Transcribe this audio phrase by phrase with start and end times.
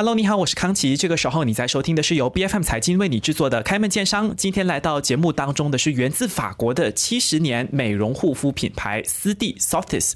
[0.00, 0.96] Hello，你好，我是康琪。
[0.96, 4.30] 这个时候你在收听的是由 B F M 财经为你制作的《开门见商》。
[4.34, 10.14] 今天来到节目当中的是源自法国的七十年美容护肤品牌斯蒂 Softis。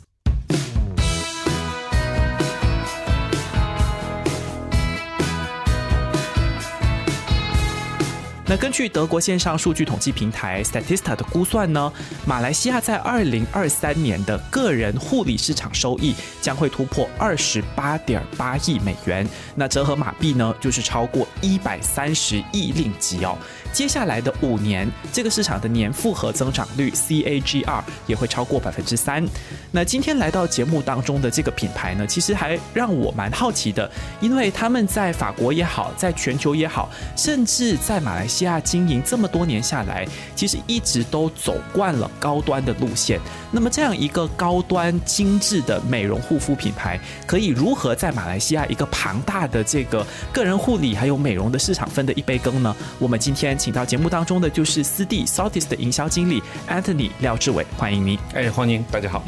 [8.47, 11.91] 那根据德国线上数据统计平台 Statista 的估算呢，
[12.27, 23.38] 马来西亚在二零二三年的个人护理市场收益将会突破二十八点八亿美元，那折合马币呢，就是超过一百三十亿令吉哦。
[23.74, 29.27] 接下来的五年，这个市场的年复合增长率 CAGR 也会超过百分之三。
[29.73, 40.06] 那今天来到节目当中的这个品牌呢，其实还让我蛮好奇的，因为他们在法国也好，在全球也好，甚至在马来西亚经营这么多年下来，
[40.37, 43.18] 其实一直都走惯了高端的路线。
[43.55, 52.75] 那么这样一个高端精致的美容护肤品牌，可以如何在马来西亚一个庞大的这个个人护理还有美容的市场分得一杯羹呢？
[52.99, 58.19] 我们今天请到节目当中的就是斯蒂 Saltis 的营销经理 Anthony 廖志伟，欢迎您。
[58.35, 59.23] 哎，欢迎大家好。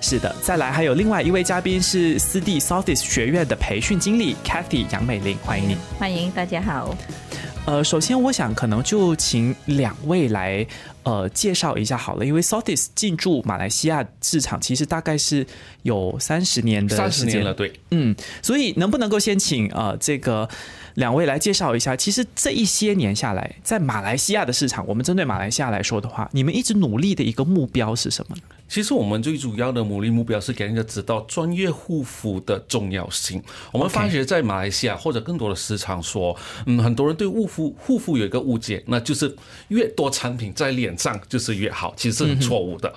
[0.00, 5.76] 是的，再来还有另外一位嘉宾是斯蒂 Saltis 学院的培训经理 Kathy 杨美玲，欢迎您。
[5.98, 6.96] 欢迎大家好。
[7.66, 10.66] 呃，首先我想可能就请两位来
[11.02, 15.46] 呃介绍一下好了，因为 Saltis 进驻马来西亚市场其实大概是
[15.82, 20.48] 有三十年的三十年了，对，嗯，所以能不能够先请呃这个
[20.98, 28.36] 两位来介绍一下，其实这一些年下来，在马来西亚的市场，我们针对马来西亚来说的话，你们一直努力的一个目标是什么？
[28.68, 33.40] 其实我们最主要的努力目标是给人家知道专业护肤的重要性。
[33.72, 39.34] 我们发觉在马来西亚或者更多的市场说，嗯，很多人对护肤护肤有一个误解，那就是
[39.68, 42.92] 越多产品在脸上就是越好，其实是很错误的。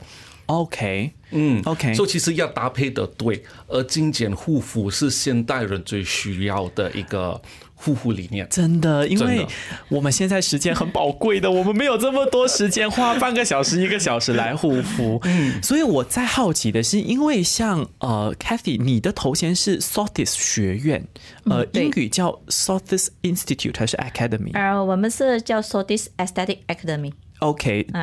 [0.48, 7.40] OK，嗯，OK 所以其实要搭配的对，而精简护肤是现代人最需要的一个
[7.84, 8.48] 护肤理念。
[8.50, 9.46] 真的，因为
[9.90, 15.20] 我们现在时间很宝贵的，我们没有这么多时间花半个小时、一个小时来护肤。
[15.24, 21.08] 嗯，所以我在好奇的是，因为像呃，Kathy，你的头衔是 Saltis 学院，
[21.46, 27.14] 呃，嗯英语叫 Saltis Institute 还是 Academy？OK，、呃，我们是叫 Sotis Aesthetic Academy，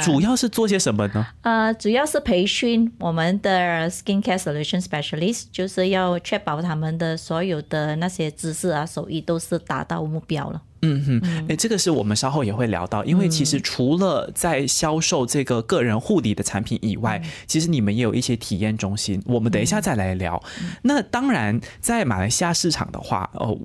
[0.04, 1.26] 主要是做些什么呢？
[1.42, 10.60] 呃，主要是培训我们的 Skincare Solution Specialist，就是要确保他们的所有的那些知识啊、手艺都是达到目标了。
[10.82, 20.40] 嗯哼，哎，这个是我们稍后也会聊到，因为其实除了在销售这个个人护理的产品以外，其实你们也有一些体验中心，我们等一下再来聊。
[20.82, 23.58] 那当然，在马来西亚市场的话，哦，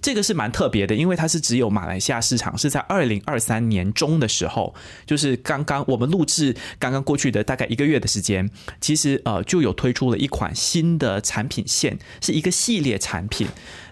[0.00, 8.48] 这个是蛮特别的，因为它是只有马来西亚市场是在二零二三年中的时候，就是刚刚我们录制刚刚过去的大概一个月的时间，
[8.80, 13.48] 其实呃就有推出了一款新的产品线，是一个系列产品。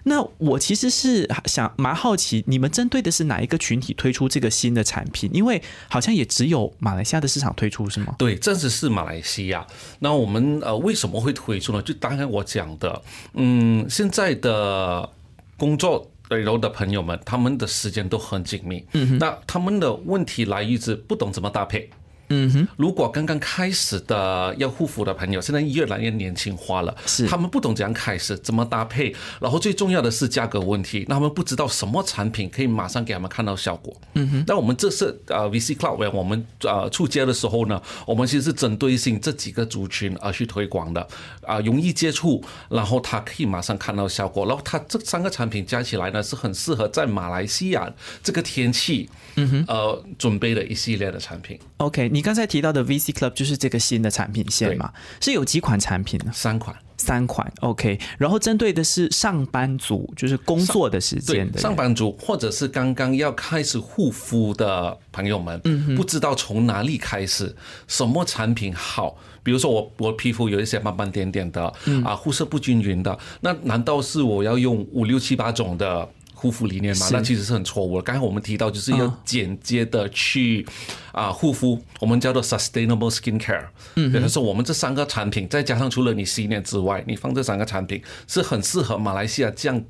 [0.09, 5.29] 那我其实是想蛮好奇，你们针对的是哪一个群体推出这个新的产品？
[5.31, 8.15] 因为好像也只有马来西亚的市场推出，是吗？
[8.17, 9.65] 对，暂时是马来西亚。
[9.99, 11.81] 那我们呃为什么会推出呢？
[11.81, 13.01] 就刚才我讲的，
[13.35, 15.09] 嗯，现在的
[15.55, 16.11] 工作。
[16.29, 21.89] 对楼的朋友们，他们的时间都很紧密，嗯，那他们的问题来于是不懂怎么搭配，
[22.29, 27.27] 嗯哼，如果刚刚开始的要护肤的朋友，现在越来越年轻化了，是。
[27.27, 33.95] 他们不懂怎样开始，怎么搭配，然后最重要的是价格问题，那他们不知道什么产品可以马上给他们看到效果。
[34.13, 41.07] 嗯哼，那我们这次呃 VC Cloud，我们呃出街的时候呢，我们其实是针对性这几个族群而去推广的，
[41.45, 47.91] 啊、容易接触，然后他可以马上看到效果，然后它这三个产品加起来呢，是很适合在马来西亚
[48.23, 49.09] 这个天气，
[49.43, 54.91] 嗯哼，呃准备了一系列的产品，OK，你刚才提到的 VC Club 就是这个新的产品线嘛？
[55.21, 56.31] 是有几款产品呢？
[56.33, 56.75] 三款。
[56.97, 57.49] 三款。
[57.61, 67.55] OK，然后针对的是上班族，就是工作的时间的人上班族或者是刚刚要开始护肤的朋友们，嗯不知道从哪里开始，
[67.87, 69.17] 什么产品好。
[69.41, 71.73] 比如说我我皮肤有一些斑斑点点的，
[72.03, 76.09] 啊肤色不均匀的，那难道是我要用五六七八种的？
[76.39, 78.01] 护肤理念嘛，那其实是很错误的。
[78.03, 80.65] 刚才我们提到，就是要嗯简洁的去
[81.11, 83.67] 啊护肤，我们叫做 sustainable skin care。
[83.95, 89.83] 嗯，也就是我们这三个产品，再加上除了你洗脸之外，你放这三个产品是很适合马来西亚这样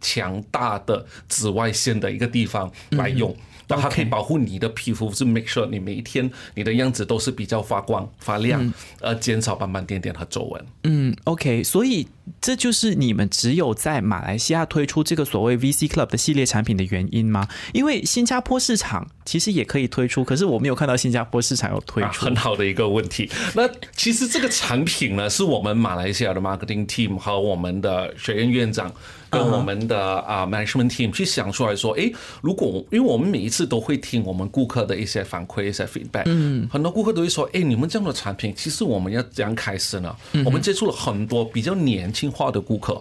[0.00, 3.36] 强大的紫外线的一个地方来用。
[3.70, 10.66] 那它可以保护你的皮肤，是 make sure 你每一天你的样子都是比较发光发亮，而，减少斑斑点点和皱纹。
[10.84, 12.06] 嗯，OK，所以
[12.40, 17.48] 这就是你们只有在马来西亚推出这个所谓 VC Club 的系列产品的原因吗？
[17.72, 22.24] 因为新加坡市场其实也可以推出，可是我没有看到新加坡市场有推啊，出。
[22.26, 23.30] 很好的一个问题。
[23.54, 23.62] 那
[23.94, 28.92] 其实这个产品呢，是我们马来西亚的 marketing team 和我们的学院院长
[29.30, 32.12] 跟我们的啊 management team 去想出来说，诶，
[32.42, 40.12] 如果因为我们每一次都会听我们顾客的一些反馈、一些 feedback，嗯，很多顾客都会说，诶，你们这样的产品，其实我们要怎样开始呢？
[40.44, 43.00] 我们接触了很多比较年轻化的顾客。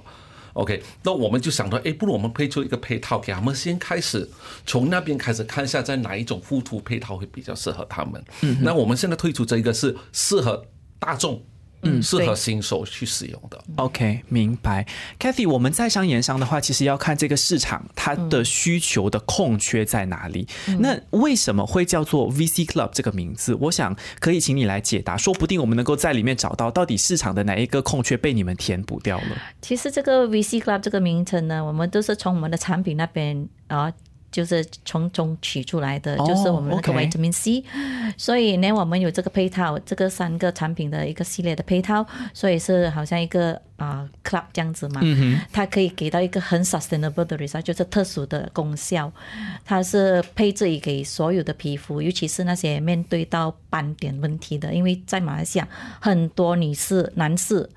[0.53, 4.29] OK，那我们就想到，哎，不如我们配出一个配套给他们，先开始
[4.65, 8.23] 从那边开始看一下，在哪一种附图配套会比较适合他们。
[8.41, 10.65] 嗯，那我们现在推出这一个是适合
[10.99, 11.41] 大众。
[11.81, 13.63] 嗯，适合新手去使用的。
[13.77, 14.85] OK，明白。
[15.19, 20.47] Kathy，我们在商言商的话，其实要看这个市场它的需求的空缺在哪里。
[20.79, 23.55] 那为什么会叫做 VC Club 这个名字？
[23.55, 29.37] 我想可以请你来解答，说不定我们能够在里面找到到底市场的哪一个空缺被你们填补掉了。
[29.61, 33.91] 其实这个 VC Club 这个名称呢，我们都是从我们的产品那边啊。
[34.31, 37.63] 就是从中取出来的，就是我们那个维他命 C，
[38.17, 45.01] 所以呢，我们有这个配套，这个三个产品的一个系列的配套，所以是好像一个啊 club 这样子嘛，
[45.51, 49.11] 它可以给到一个很 sustainable 的 result，就是特殊的功效，
[49.65, 55.67] 它是配置给所有的皮肤，尤其是那些面对到斑点问题的，因为在马来西亚
[55.99, 57.69] 很多女士、男士。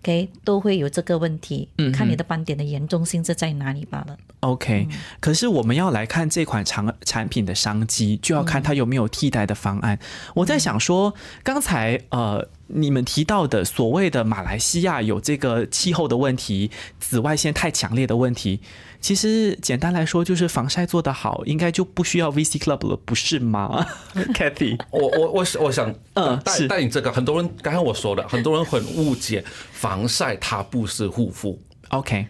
[0.00, 4.16] OK，都会有这个问题，看你的斑点的严重性是在哪里罢了。
[4.40, 4.88] OK，
[5.20, 9.98] 可是我们要来看这款产产品的商机，就要看它有没有替代的方案。
[10.34, 12.48] 我在想说，刚才呃。
[12.68, 16.70] 你们提到的所谓的马来西亚有这个气候的问题，
[17.00, 18.60] 紫外线太强烈的问题，
[19.00, 23.86] 其实简单来说就是防晒做得好，应该就不需要 VC Club 了，不是吗？
[24.34, 32.26] Kathy，我我我我想嗯带带你这个，很多人刚才我说的，很多人很误解防晒它不是护肤，OK，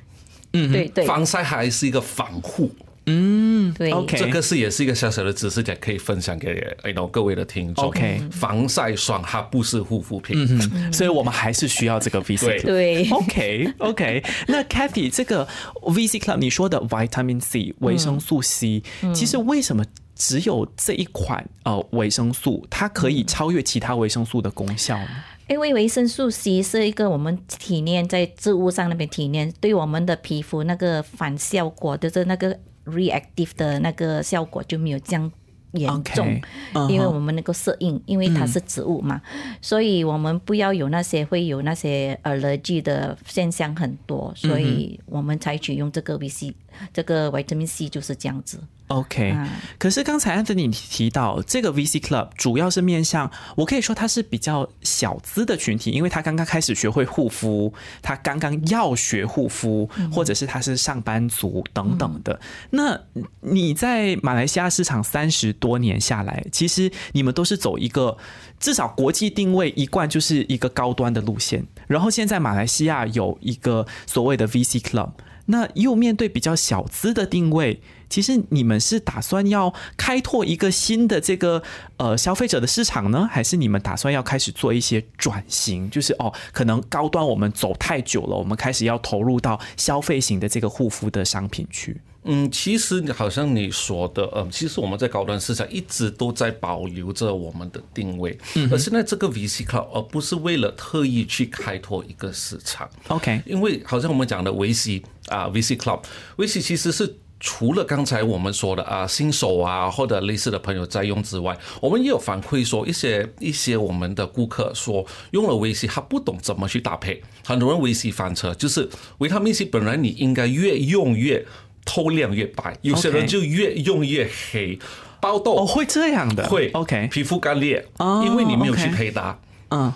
[0.52, 2.70] 嗯，对对，防晒还是一个防护。
[3.08, 6.54] 嗯，对，OK，这个是也是一个小小的知识点，可以分享给
[6.94, 7.86] know 各位的听众。
[7.86, 10.36] OK，防晒霜它不是护肤品，
[10.74, 12.62] 嗯 所以我们还是需要这个 VC。
[12.62, 14.22] 对，OK OK。
[14.46, 15.46] 那 Kathy，这个
[15.82, 18.82] VC Club 你说的 Vitamin C 维生素 C，
[19.14, 19.84] 其实为什么
[20.14, 25.08] 只有这一款呃维生素，它可以超越其他维生素的功效呢？
[25.48, 32.58] 因为维生素 C 是一个我们体内在植物上那边体内对我们的皮肤那个反效果，就是那个。
[32.88, 35.30] Reactive 的那个效果就没有这样
[35.72, 36.40] 严重，
[36.88, 39.20] 因为我们能够适应，因为它是植物嘛，
[39.60, 46.54] 所以我们不要有那些会有那些 allergy 的现象很多，所以我们采取用这个 VC，
[46.92, 48.60] 这个维他命 C 就是这样子。
[48.88, 49.36] OK，
[49.78, 57.70] 可是刚才安德你提到这个 VC Club 主要是面向，我可以说它是比较小资的群体，因为他刚刚开始学会护肤，
[58.00, 62.40] 他刚刚要学护肤，或者是他是上班族等等的。
[62.70, 62.98] 那
[63.40, 68.16] 你在马来西亚市场三十多年下来，其实你们都是走一个
[68.58, 75.10] 至少国际定位一贯就是一个高端的路线，然后现在马来西亚有一个所谓的 VC Club，
[75.50, 77.80] 那又面对比较小资的定位。
[78.08, 81.62] 其实你们是打算要开拓一个新的这个
[81.98, 85.90] 呃消费者的市场呢，还是你们打算要开始做一些转型？
[85.90, 92.00] 就是哦，可能高端我们走太久了，我们开始要投入到消费型的这个护肤的商品去。
[92.24, 102.88] 嗯，其实好像你说的，嗯，其实我们在高端市场一直都在保留着我们的定位，嗯而现在这个 VC Club 而不是为了特意去开拓一个市场。
[103.08, 107.16] OK，因为好像我们讲的 VC 啊，VC Club，VC 其实是。
[107.40, 121.46] 除了刚才我们说的啊，新手啊或者类似的朋友在用之外，我们也有反馈说一些一些我们的顾客说用了维 C 他不懂怎么去搭配，很多人维 C 翻车，就是维他命 C 本来你应该越用越
[121.84, 124.78] 透亮越白，有些人就越用越黑，
[125.20, 125.56] 爆痘。
[125.56, 126.48] 哦会这样的？
[126.48, 126.70] 会。
[126.72, 127.84] OK 皮肤干裂，
[128.24, 129.38] 因为你没有去配搭，
[129.70, 129.92] 嗯。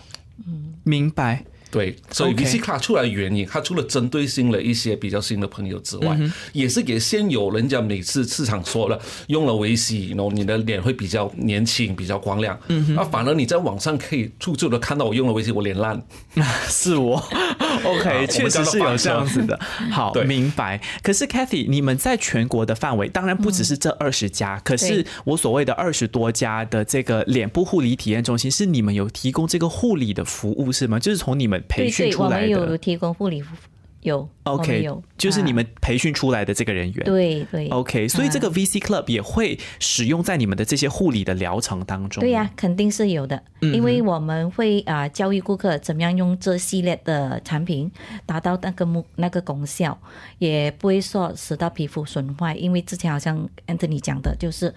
[0.46, 1.44] 嗯明白。
[1.70, 6.14] 对，所以 VC 卡出来的原因，它除了针对性了一些比较新的朋友之外，
[6.52, 12.60] 也是给现有人家每次市场说了用了维 C，然后你的脸会比较年轻、比较光亮。
[12.68, 16.02] 嗯那反而你在网上可以处处的看到我用了维 C，我脸烂。
[16.68, 17.16] 是我
[17.84, 19.58] ，OK，确实是有这样子的。
[19.90, 20.80] 好，明白。
[21.02, 30.98] 可是 Kathy，你们在全国的范围，当然不只是这二十家，可是我所谓的二十多家的这个脸部护理体验中心，是你们有提供这个护理的服务是吗？
[30.98, 31.62] 就是从你们。
[31.68, 33.42] 培训出来的，有提供护理。
[34.02, 42.20] 有，OK，有，就是你们培训出来的这个人员，对对，OK，所以这个 VC Club 也会使用在你们的这些护理的疗程当中。
[42.20, 47.88] 对呀，肯定是有的，因为我们会啊教育顾客怎么样用这系列的产品
[48.26, 49.96] 达到那个目那个功效，
[50.38, 52.56] 也不会说使到皮肤损坏。
[52.56, 54.74] 因为之前好像 Anthony 讲的，就是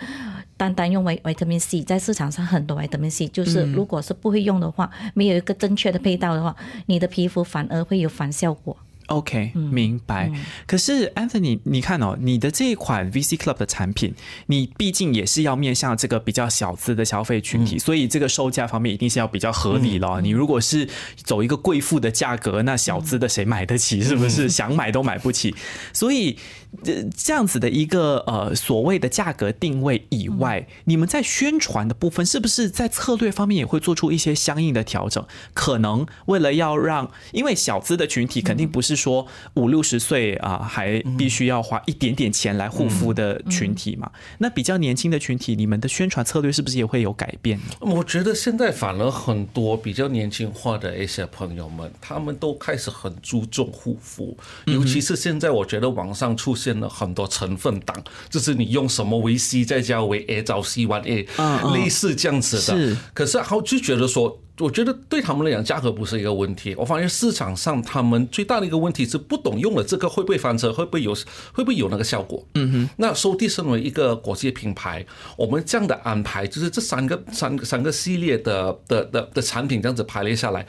[0.55, 6.55] 单单用维维他命 C，在市场上很多维他命 C，就是如果是不会用的话，没有一个正确的配套的话，
[6.85, 8.77] 你的皮肤反而会有反效果。
[9.07, 10.31] OK，明白。
[10.65, 14.13] 可是 Anthony，你看哦，你的这一款 VC Club 的产品，
[14.47, 20.21] 你毕竟也是要面向这个比较小资的消费群体，所以这个售价方面一定是要比较合理了。
[20.21, 24.01] 你如果是走一个贵妇的价格，那小资的谁买得起？
[24.01, 25.55] 是不是 想买都买不起？
[25.93, 26.37] 所以。
[26.83, 35.25] 这这样子的一个呃所谓的价格定位以外，你们在宣传的部分是不是在策略方面也会做出一些相应的调整？
[35.53, 39.25] 可能为了要让，因为小资的群体肯定不是说
[39.55, 44.11] 五六十岁啊还必须要花一点点钱来护肤的群体嘛。
[44.37, 47.59] 那比较年轻的群体，你们的宣传策略是不是也会有改变？
[47.79, 56.75] 我觉得现在反而很多比较年轻化的一些朋友们，他们都开始很注重护肤，尤其是现在我觉得网上出现。
[56.75, 57.95] 了很多成分党，
[58.29, 61.25] 就是你用什么维 C 再加维 A 找 C 完 A，
[61.73, 62.97] 类似这样子的。
[63.13, 66.73] 可是他就觉得说，我觉得对他们来讲，价格不是一个问题。
[66.77, 71.13] 我发现市场上他们最大的一个问题是不懂用了这个会不会翻车，会不会有
[71.51, 72.45] 会不会有那个效果。
[72.53, 72.89] 嗯哼。
[72.97, 75.05] 那收地身为一个国际品牌，
[75.37, 80.65] 我们这样的安排，就是这三个三三个系列的的的的产品这样子排列下来，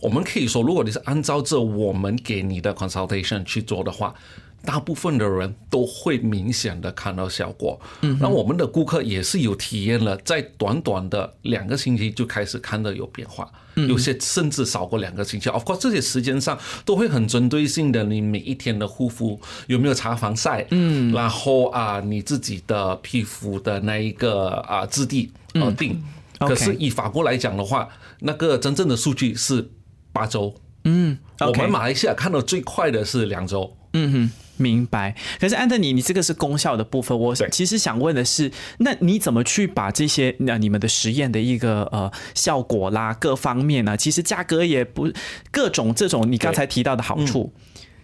[0.00, 4.14] 我们可以说，如果你是按照着我们给你的 consultation 去做的话。
[4.64, 13.50] 大部分的人都会明显的看到效果，嗯，那我们的顾客也是有体验了，在短短的两个星期就开始看到有变化，
[13.88, 15.48] 有些甚至少过两个星期。
[15.48, 26.02] Of course，这些时间上都会很针对性的，你每一天的护肤有没有擦防晒，嗯，然后啊，你自己的皮肤的那一个啊质地而定。
[26.40, 27.88] 可是以法国来讲的话，
[28.20, 29.70] 那个真正的数据是
[30.12, 34.30] 八周，嗯，我们马来西亚看到最快的是两周，嗯哼。
[34.60, 37.18] 明白，可是安德尼，你这个是功效的部分。
[37.18, 43.96] 我其实想问的是，那你怎么去把这些那你们的实验的一个呃效果啦，各方面呢？
[43.96, 45.10] 其实价格也不
[45.50, 47.52] 各种这种你刚才提到的好处。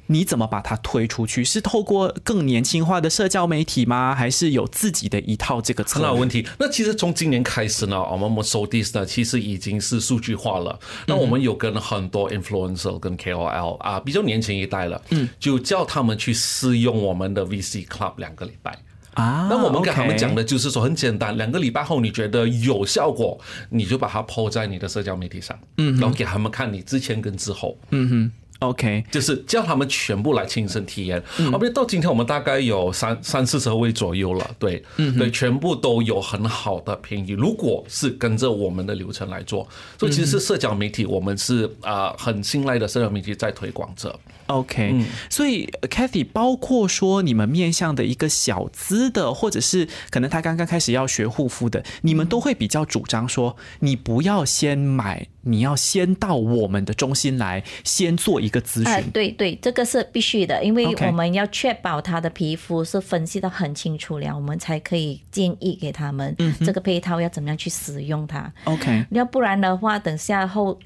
[0.07, 1.45] 你怎么把它推出去？
[1.45, 4.15] 是透过更年轻化的社交媒体吗？
[4.15, 6.07] 还是有自己的一套这个策略？
[6.07, 6.47] 很好问题。
[6.59, 10.79] 那其实从今年开始呢，我们我们 s o d i s 呢，其实已经是数据化了。
[11.07, 18.79] 那我们有跟很多 influencer 跟 KOL 啊，比较年轻一代了，嗯，就叫他们去试用我们的 VC Club 两个礼拜
[19.15, 19.49] 啊。
[19.51, 23.39] 那我们跟他们讲的就是说很简单，两个礼拜后你觉得有效果，
[23.71, 28.33] 你就把它抛在你的社交媒体上，嗯，然后给他们看你之前跟之后，嗯哼。
[28.61, 31.23] OK，就是叫他们全部来亲身体验。
[31.53, 37.35] 后面到今天我们大概有三三四十位左右了，对，嗯对，全部都有很好的评语。
[37.35, 44.19] 如果是跟着我们的流程来做，所以其实是社交媒体，我们是啊很信赖的社交媒体在推广着。
[44.47, 59.11] OK，所以 Kathy，包括说你们面向的一个小资的，或者是可能他刚刚开始要学护肤的，你们都会比较主张说，你不要先买，你要先到我们的中心来，先做一个咨询。
[59.13, 68.53] 对对，这个是必须的，因为我们要确保他的皮肤是分析的很清楚了，我们才可以建议给他们这个配套要怎么样去使用它。
[68.65, 70.79] OK，要不然的话，等下后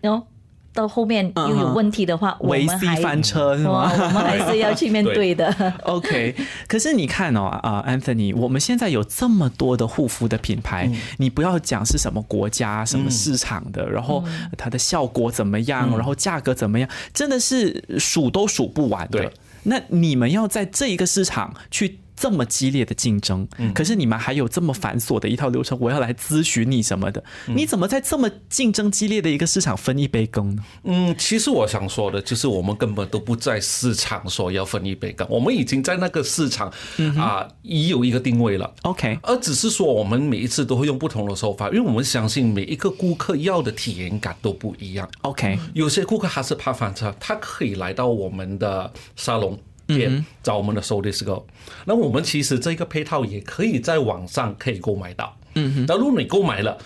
[0.00, 0.26] 哟。
[0.76, 3.90] 到后面又有问题的话，我们还翻车是吗？
[3.90, 5.50] 我们还是要去面对的。
[5.84, 6.36] OK，
[6.68, 14.22] 可是你看哦啊，Anthony，我们现在有这么多的护肤的品牌，你不要讲是什么国家、什么市场的，然后
[14.58, 19.32] 它的效果怎么样，然后价格怎么样，真的是数都数不完的。
[19.62, 22.00] 那你们要在这一个市场去。
[22.16, 30.64] 这么激烈的竞争，可是你们还有这么繁琐的一套流程，我要来咨询你什么的，你怎么在这么竞争激烈的一个市场分一杯羹呢？
[30.84, 36.72] 嗯，其实我想说的就是，我们根本都不在市场说要分一杯羹，我们已经在那个市场
[37.18, 38.72] 啊已有一个定位了。
[38.82, 45.06] OK，而只是说我们每一次都会用不同的手法，因为我们相信每一个顾客要的体验感都不一样。
[45.20, 49.58] OK，有些顾客还是怕翻车，他可以来到我们的沙龙。
[49.86, 51.46] 店找我们的 s o d i s c o
[51.84, 55.36] 那我们其实这个配套也可以在网上可以购买到。
[55.54, 56.76] 嗯哼，那如果你购买了，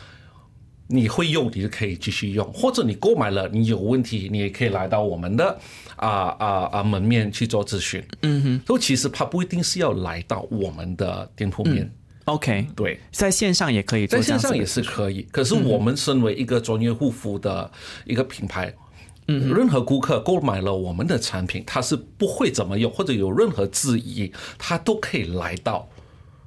[0.87, 5.59] 你会用，你就可以继续用；或者你购买了，你有问题，你也可以来到我们的
[5.97, 8.03] 啊啊啊门面去做咨询。
[8.23, 11.91] 嗯哼，所以其实它不一定是要来到我们的店铺面。
[12.27, 15.23] OK，对，在线上也可以，在线上也是可以。
[15.33, 17.71] 可是我们身为一个专业护肤的
[18.05, 18.73] 一个品牌。
[19.39, 25.89] 任何顾客购买了我们的产品，他是不会怎么用，或者有任何质疑，他都可以来到，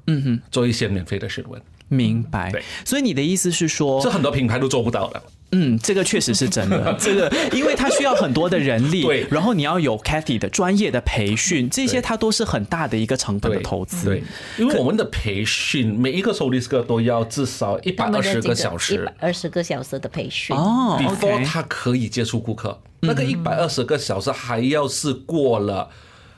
[0.07, 1.61] 嗯哼，做一些免费的询问。
[1.87, 2.51] 明白。
[2.51, 5.21] 对，所以你的意思是说，这很多品牌都做不到的。
[5.53, 6.95] 嗯，这个确实是真的。
[7.00, 14.10] 这个，因为它需要很多的人力，对，然后你要有 Cathy 的专业的培训，这些它都是很大的一个成本的投资。
[14.10, 14.24] 对，
[14.57, 20.55] 因为我们的培训每一个收利师都要至少一百二十个小时，一百二十个小时的培训。
[20.55, 25.89] 哦，before 他可以接触顾客，那个一百二十个小时还要是过了。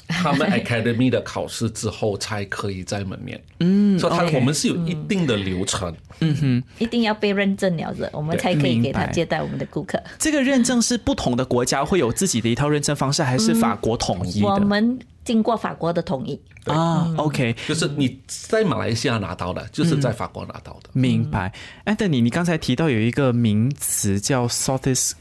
[0.09, 6.35] 他们 academy 的考试之后才可以在门面，嗯，所以他我们是有一定的流程，嗯。
[6.35, 10.01] 哼，一定要被认证了的，我们才可以给他接待我们的顾客。
[10.19, 14.47] 这个认证是不同的国家会有自己的一套认证方式，还是法国统一的？
[14.47, 20.89] 我们经过法国的同意啊，OK，就是你在马来西亚拿到的，就是在法国拿到的。
[20.93, 21.51] 明白
[21.85, 25.13] ，Anthony，你刚才提到有一个名词叫 Southeast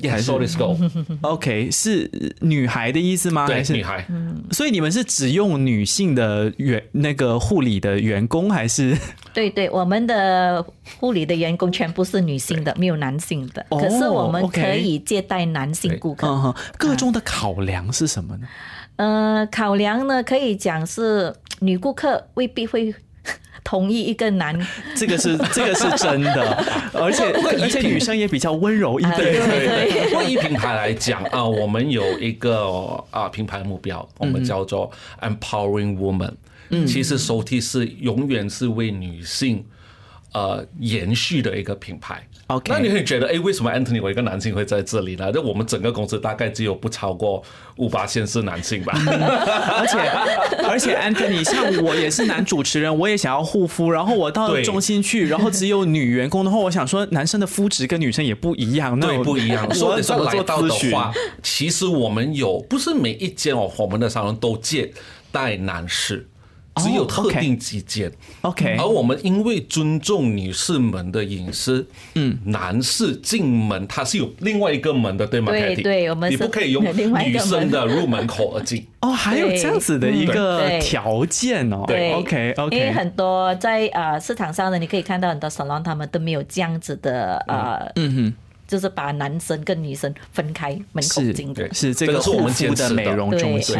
[0.00, 0.10] Girl。
[0.10, 0.30] 还是
[1.22, 3.46] OK 是女孩的意思吗？
[3.46, 4.06] 对，是女孩。
[4.50, 8.96] 所以你们是只用女性的员那个护理的员工，还是？
[9.32, 10.64] 对对，我们的
[10.98, 13.64] 护理的员工全部是女性的，没有男性的。
[13.70, 16.54] 可是我们可以接待男性顾客。
[16.76, 18.48] 各中的考量是什么呢？
[18.96, 22.94] 呃，考量呢，可以讲是女顾客未必会。
[23.62, 24.58] 同意一个男，
[24.96, 26.64] 这个是这个是真的，
[26.94, 27.24] 而且
[27.60, 29.16] 而且女生也比较温柔一点。
[29.16, 30.30] 对对对。
[30.30, 34.90] 以品牌来讲啊，我们有一个啊品牌目标，我们叫做
[35.20, 36.32] Empowering Woman。
[36.70, 39.64] 嗯，其实手提是永远是为女性
[40.32, 42.26] 呃延续的一个品牌。
[42.48, 45.30] OK，那你会觉得，哎，为什么 Anthony 我一个男性会在这里呢？
[45.30, 47.40] 就我们整个公司大概只有不超过
[47.76, 48.92] 五八线是男性吧。
[48.98, 49.98] 而且
[50.66, 59.72] 而且 Anthony 像我也是男主持人，我也想要护肤，然后我到中心去，然后只有女员工的话，我想说男生的肤质跟女生也不一样，对，不一样。
[59.72, 61.12] 所以说来到的话，
[61.44, 64.92] 其实我们有不是每一间哦，我们的沙龙都接
[65.30, 66.26] 待男士。
[66.82, 68.10] 只有特定几间
[68.42, 75.52] ，OK，而我们因为尊重女士们的隐私，嗯，男士进门他是有另外一个门的，对吗？
[75.52, 78.86] 对对，我们你不可以用女生的入门口而进。
[79.00, 81.84] 哦，还有这样子的一个条件哦。
[81.86, 82.76] 对，OK OK。
[82.76, 88.34] 因为很多在呃市场上的，你可以看到很多 salon，他们都没有这样子的呃，嗯哼。
[88.70, 93.76] 就是把男生跟女生分开门口进的，是这个护肤的美容中心。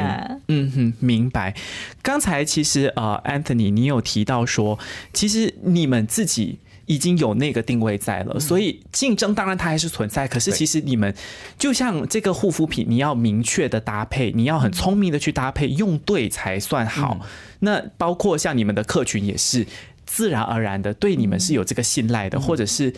[0.49, 1.55] 嗯哼，明白。
[2.03, 4.77] 刚才其实呃，Anthony，你有提到说，
[5.13, 10.27] 其实你们自己已经有那个定位在了，所以竞争当然它还是存在。
[10.27, 11.15] 可是其实你们
[11.57, 17.21] 就像这个护肤品，你要明确的搭配，你要很聪明的去搭配，用对才算好。
[17.61, 19.65] 那包括像你们的客群也是。
[20.13, 22.93] 自然而然的对你们是有这个信赖的，或者是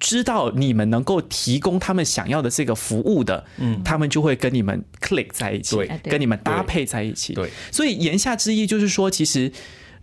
[0.00, 7.34] 知道你们能够提供他们想要的这个服务的，嗯，他们就会跟你们 click 在一起，跟你们搭配在一起。
[7.34, 9.52] 对，所以言下之意就是说，其实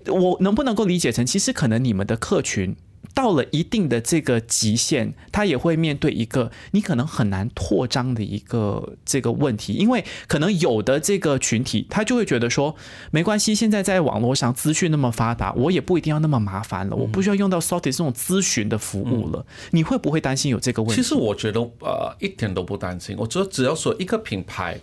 [0.06, 2.76] 我能不能够理解成，其实可能你们的客群。
[3.16, 12.76] 到了一定的这个极限，他也会面对一个你可能很难扩张的一个这个问题，因为可能有的这个群体，他就会觉得说，
[13.12, 19.46] 没关系，现在在网络上资讯那么发达，我也不一定要那么麻烦了，我不需要用到 s o t y 这种咨询的服务了。
[19.72, 21.02] 你会不会担心有这个问题？
[21.02, 23.16] 其实我觉得呃，一点都不担心。
[23.18, 24.78] 我觉得只要说一个品牌。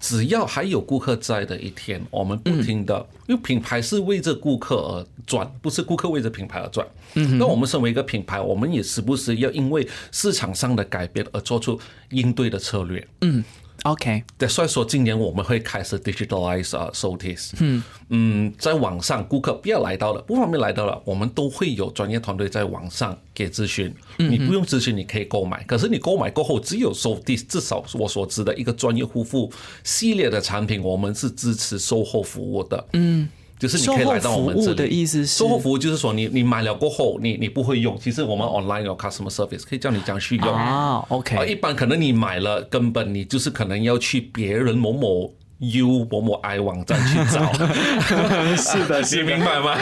[0.00, 6.86] 只要还有顾客在的一天，我们不停的，因为品牌是为着顾客而转，不是顾客为着品牌而转。
[7.14, 11.80] 嗯，那我们身为一个品牌，我们也时不时要因为市场上的改变而做出
[12.10, 13.06] 应对的策略。
[13.22, 13.42] 嗯。
[13.84, 17.52] OK，对，所以说今年我们会开始 digitalize 啊，showcase。
[17.60, 23.94] 嗯嗯，在网上顾客不要来到了，不方便来到了，我们都会有专业团队在网上给咨询。
[24.16, 25.62] 你不用咨询，你可以购买。
[25.64, 32.86] 可是你购买过后，只有 showcase，至少我所知的一个专业护肤系列的产品，我们是支持售后服务的。
[32.94, 33.28] 嗯。
[33.58, 35.06] 就是你可以来到我们这里。
[35.26, 41.04] 售后服务就是说，你你买了过后，你你不会用，其实我们 online 有 customer service 可以叫你这样去用啊。
[41.08, 45.32] OK，一般可能你买了，根本你就是可能要去别人某某。
[45.58, 47.52] U 某某 I 网站去找，
[48.56, 49.72] 是的， 你明白吗？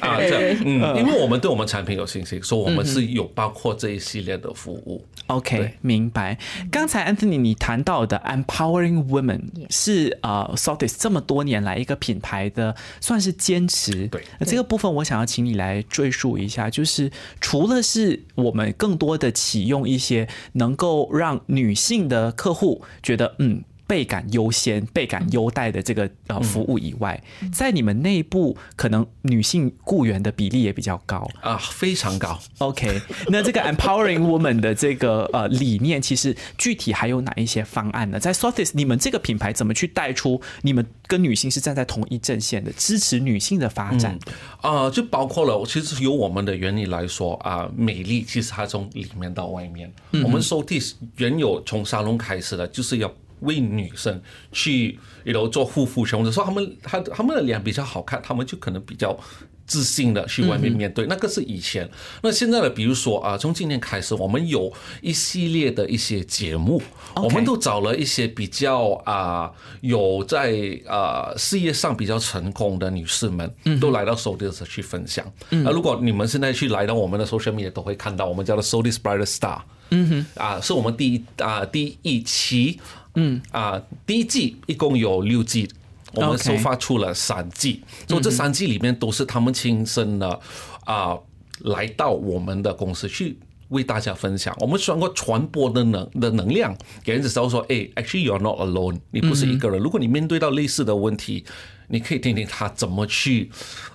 [0.00, 5.04] 啊，这嗯，因为我们对我们产品有信心，说我们是有包括这一系列的服务。
[5.28, 6.36] OK，明白。
[6.70, 14.08] 刚才 Anthony 你谈到的 Empowering Women 是呃 s o t i s 这么多年来一个品牌的算是坚持。
[14.08, 23.62] 对，这个部分我想要请你来赘述一下，就是除了是我们更多的启用一些能够让女性的客户觉得嗯。
[23.90, 27.20] 倍感优先、倍感优待的这个呃服务以外，
[27.52, 32.38] 在你们内部可能女性雇员的比例也比较高啊，非常高。
[32.58, 38.20] OK，那这个 empowering woman 的这个呃理念，其实具体还有哪一些方案呢？
[38.20, 44.16] 在 s o t h i s 你们这个品牌怎么去带出你们跟女性是站在同一阵线的，支持女性的发展？
[44.60, 53.12] 啊，就包括了，其实由我们的原理来说啊，美丽其实它从里面到外面，我们 s o t h i s 原有从沙龙开始的，就是要。
[53.40, 54.20] 为女生
[54.52, 59.18] 去，比如做护肤，或者说他们他他们的脸比较好看，他们就可能比较
[59.66, 61.06] 自信的去外面面对。
[61.06, 61.88] 那个是以前，
[62.22, 66.82] 那现在的，比如说啊，从今年开始，我们有一系列的一些节目，
[67.14, 69.50] 我们都找了一些比较啊
[69.80, 70.52] 有在
[70.88, 75.24] 啊事业上比较成功的女士们，都来到 s o d i s 去分享。
[75.50, 79.60] 那如果你们现在去来到我们的 social media，都会看到我们叫做 s o d i s Bright Star。
[79.92, 82.80] 嗯哼，啊，是我们第一啊第一期。
[83.14, 85.68] 嗯啊，第一季一共有六季，
[86.14, 90.40] 我们收发出了三季，所以这三季里面都是他们亲身的
[90.84, 91.18] 啊，
[91.60, 94.56] 来到我们的公司去为大家分享。
[94.60, 99.80] 我们希望传播的能的能量，给人知道说，哎，actually you are not alone，你不是一个人。
[99.80, 101.44] 如果你面对到类似的问题，
[101.88, 103.50] 你可以听听他怎么去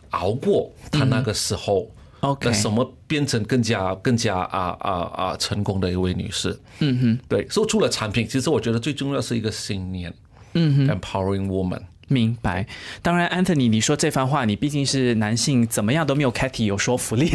[0.09, 1.89] 熬过他那个时候。
[2.31, 6.57] OK，什么变成更加更加啊啊啊成功的一位女士？
[6.79, 10.13] 嗯哼，对，所以除了产品，其实我觉得最重要是一个信念。
[10.53, 11.81] 嗯哼，Empowering woman。
[12.07, 12.65] 明白，
[13.01, 17.31] 当然，Anthony，你说这番话，你毕竟是男性，怎么样都没有 Katy 有说服力，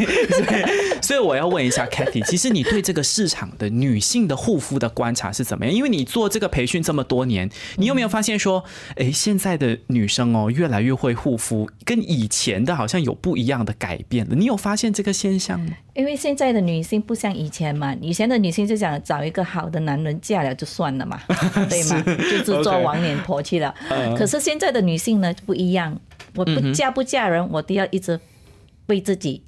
[1.03, 5.75] 所以我要问一下 Katy，其实你对这个市场的女性的护肤的观察是怎么样？
[5.75, 8.63] 因为你做这个培训这么多年，你有没有发现说，
[8.97, 14.37] 哎，现在的女生哦，越来越会护肤，跟以前的好像有不一样的改变了？
[14.37, 15.73] 你有发现这个现象吗？
[15.95, 21.21] 因为现在的女性不像以前嘛，以前的女性就想找一个好的男人嫁了就算了嘛，
[21.69, 22.03] 对吗？
[22.07, 23.75] 就是做王脸婆去了。
[24.17, 25.99] 可是现在的女性呢不一样，
[26.37, 28.21] 我不嫁不嫁人，我都要一直
[28.87, 29.43] 为自己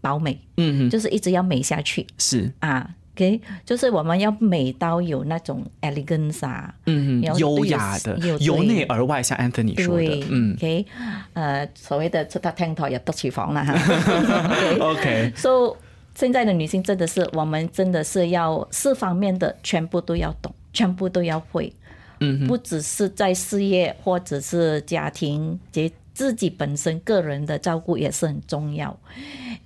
[0.00, 2.04] 保美，嗯，就是一直要美下去。
[2.18, 2.52] 是。
[2.58, 10.84] 啊，OK，就是我们要美到有那种 elegance 啊，嗯，优雅的，由内而外，像 Anthony 说的，嗯，OK，
[11.34, 13.72] 呃，所谓的出到厅堂入得厨房了哈
[14.80, 15.76] ，OK，So。
[16.16, 21.70] 现在的女性真的是，我们真的是要四方面的全部都要懂，全部都要会。
[22.20, 28.98] 嗯，不只是在事业或者是家庭，及自己本身个人的照顾也是很重要。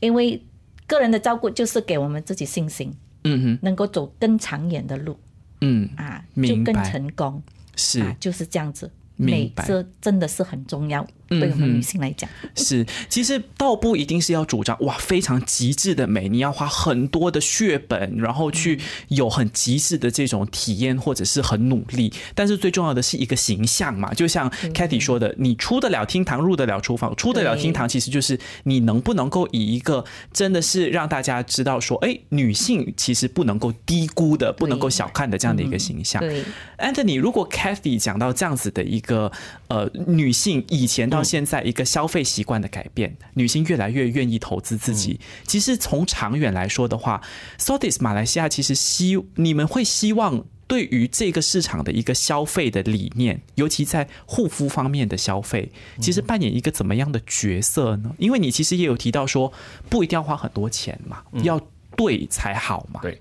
[0.00, 0.42] 因为
[0.86, 2.92] 个人的照顾就是给我们自己信心，
[3.24, 5.18] 嗯哼，能够走更长远的路。
[5.60, 7.42] 嗯啊，就更成功。
[7.76, 8.90] 是，啊就是这样子。
[9.20, 12.28] 美这真的是很重要，对我们女性来讲。
[12.56, 22.12] 是，其实倒不一定是要主张哇非常极致的美，你要花很多的血本，然后去有很极致的这种体验，或者是很努力。
[22.34, 30.02] 但是最重要的是一个形象嘛，就像 k a t h y 说的，你出得了厅堂，入得了厨房，出得了厅堂，其实就是你能不能够以一个
[30.32, 36.20] 真的是让大家知道说，哎，女性其实不能够低估的，不能够小看的这样的一个形象。
[36.22, 36.42] 对
[36.78, 39.09] ，Anthony，如果 k a t h y 讲到这样子的一个。
[39.10, 39.30] 个
[39.68, 45.18] 呃，女性以前到现在一个消费习惯的改变，女性越来越愿意投资自己。
[45.44, 47.20] 其实从长远来说的话
[47.58, 58.14] s o t i s 马来西亚其实希你们会希望对于这个市场的一个消费的理念，尤其在护肤方面的消费，其实扮演一个怎么样的角色呢？
[58.18, 59.52] 因为你其实也有提到说，
[59.88, 61.60] 不一定要花很多钱嘛，要
[61.96, 63.00] 对才好嘛。
[63.02, 63.20] 对。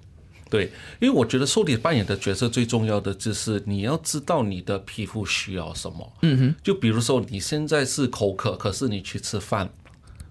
[0.50, 6.12] 对，因为我觉得瘦底扮演的角色最重要的就是你要知道你的皮肤需要什么。
[6.24, 9.70] 嗯哼，就比如说你现在是口渴，可是你去吃饭，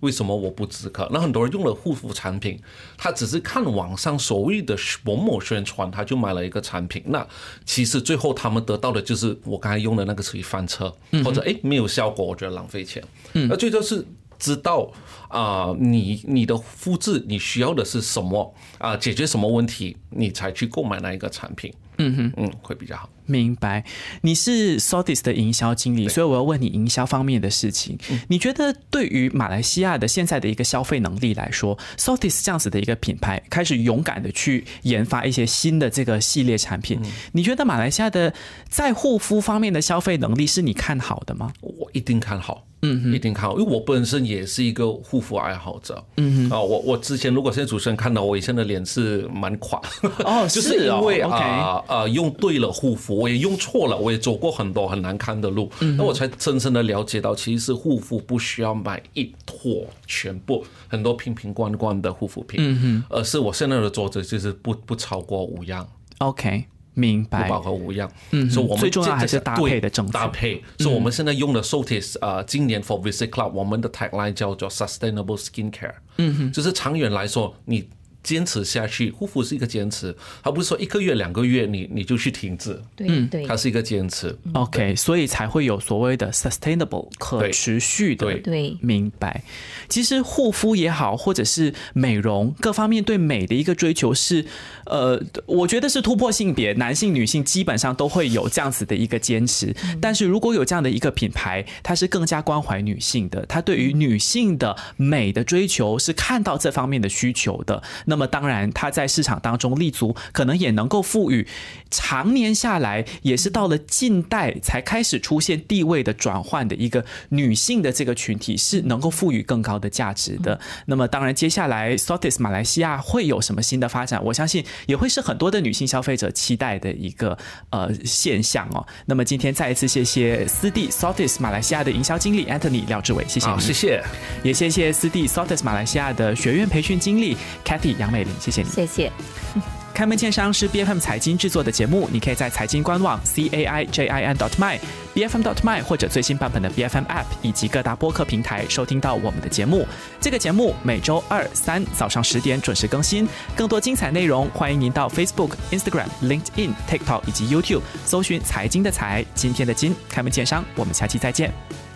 [0.00, 1.08] 为什么我不止渴？
[1.12, 2.60] 那很多人用了护肤产品，
[2.96, 7.02] 他只是看网上所谓的某某宣传，他就买了一个产品。
[7.06, 7.26] 那
[7.64, 10.92] 其实最后他们得到的就是我刚才用的那个于翻车，
[11.24, 13.02] 或者哎没有效果，我觉得浪费钱。
[13.34, 14.04] 嗯，那最多是。
[14.38, 14.90] 知道
[15.28, 18.96] 啊，你你的肤质你需要的是什么啊？
[18.96, 21.72] 解决什么问题，你才去购买那一个产品？
[22.00, 23.10] 嗯哼，嗯，会比较好。
[23.26, 23.84] 明白，
[24.20, 27.98] 你是 s o d i s 的营销经理，所以我要问你营销方面的事情。
[28.28, 37.00] 你觉得对于马来西亚的现在的一个消费能力来说 s o d i s 这样子的一个品牌开始勇敢的去研发一些新的这个系列产品，
[37.32, 38.32] 你觉得马来西亚的
[38.68, 41.52] 在护肤方面的消费能力是你看好的吗？
[41.62, 42.67] 我一定看好。
[42.82, 46.02] 嗯，一定看好，因为我本身也是一个护肤爱好者。
[46.16, 49.80] 嗯哼，啊，我我之前如果现在主持人看到我以前的脸是蛮垮，
[50.24, 65.86] 哦， 就是因为啊啊用对了护肤，我也用错了，我也走过很多很难看的路，那我才深深的了解到，其实护肤不需要买一坨全部很多瓶瓶罐罐的护肤品，嗯哼，而是我现在的桌子就是不不超过五样。
[66.18, 66.64] OK。
[66.98, 68.10] 明白，不饱和无恙。
[68.32, 70.12] 嗯，所以我们最重要还是搭配的政策。
[70.12, 75.94] 搭配，所以我们现在用的 Sotis 呃，今年 For Visit Club 我们的 tagline 叫做 Sustainable Skin Care。
[76.16, 77.88] 嗯哼，就是长远来说，你。
[78.28, 82.78] 坚持下去，护肤是一个坚持，而不是说一个月、两个月你你就去停止。
[82.94, 84.36] 对对，它是一个坚持。
[84.52, 88.34] OK，所以才会有所谓的 sustainable 可持续的。
[88.40, 89.42] 对，明白。
[89.88, 94.44] 其实护肤也好，或者是美容各方面对美的一个追求是，
[94.84, 99.74] 呃，我觉得是突破性别，男性、女性基本上都会有这样子的一个坚持。
[100.02, 107.82] 但是如果有这样的一个品牌，它是更加关怀女性的，它对于女性的美的追求是看到这方面的需求的。
[108.04, 111.46] 那么当然，它在市场当中立足，可能也能够赋予
[111.90, 120.58] 常年下来，也是到了近代才开始出现地位的转换的一个女性的这个群体，是能够赋予更高的价值的。
[120.86, 124.22] 那么当然，接下来 Sotis 马来西亚会有什么新的发展？
[124.24, 127.36] 我相信也会是很多的女性消费者期待的一个
[127.70, 128.86] 呃现象哦。
[129.06, 134.02] 那么今天再一次谢谢斯蒂 Sotis 马来西亚的营销经理 Anthony 廖志伟，谢谢，谢谢，
[134.42, 137.97] 也谢谢斯蒂 Sotis 马来西亚的学院培训经理 Kathy。
[137.98, 138.68] 杨美玲，谢谢你。
[138.68, 139.12] 谢谢。
[139.94, 144.78] 开门见山是 B F M 财经制作的节目，你可以在财经官网 c a i j i n dot my
[145.12, 149.84] b f m dot my 或者最新版本的 B F M App 以及各大播客平台收听到我们的节目。
[150.20, 153.28] 这个节目每周二三早上十点准时更新。
[153.56, 160.64] 更多精彩内容，欢迎您到 Facebook、Instagram、LinkedIn、TikTok 以及 YouTube 搜寻“财经的财”，今天的金开门见山。
[160.76, 161.87] 我们下期再见。